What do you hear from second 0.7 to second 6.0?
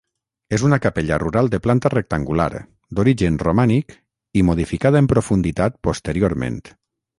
capella rural de planta rectangular, d'origen romànic i modificada en profunditat